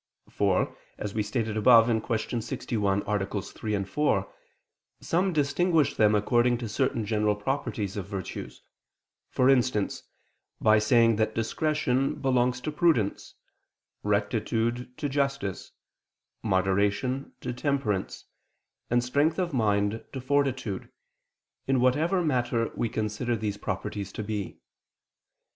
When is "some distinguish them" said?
4.99-6.15